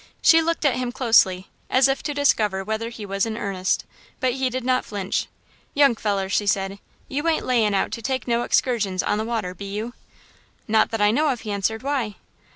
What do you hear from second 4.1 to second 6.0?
but he did not flinch. "Young